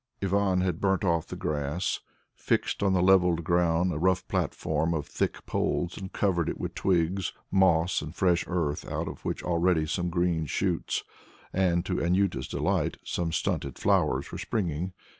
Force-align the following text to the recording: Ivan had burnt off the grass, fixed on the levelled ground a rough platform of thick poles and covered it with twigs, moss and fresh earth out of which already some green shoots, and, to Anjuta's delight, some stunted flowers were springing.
Ivan 0.23 0.61
had 0.61 0.81
burnt 0.81 1.05
off 1.05 1.27
the 1.27 1.35
grass, 1.35 1.99
fixed 2.33 2.81
on 2.81 2.93
the 2.93 3.03
levelled 3.03 3.43
ground 3.43 3.93
a 3.93 3.99
rough 3.99 4.27
platform 4.27 4.95
of 4.95 5.05
thick 5.05 5.45
poles 5.45 5.95
and 5.95 6.11
covered 6.11 6.49
it 6.49 6.59
with 6.59 6.73
twigs, 6.73 7.33
moss 7.51 8.01
and 8.01 8.15
fresh 8.15 8.43
earth 8.47 8.83
out 8.91 9.07
of 9.07 9.23
which 9.23 9.43
already 9.43 9.85
some 9.85 10.09
green 10.09 10.47
shoots, 10.47 11.03
and, 11.53 11.85
to 11.85 12.01
Anjuta's 12.01 12.47
delight, 12.47 12.97
some 13.03 13.31
stunted 13.31 13.77
flowers 13.77 14.31
were 14.31 14.39
springing. 14.39 14.93